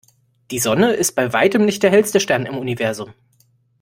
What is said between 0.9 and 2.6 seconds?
ist bei Weitem nicht der hellste Stern im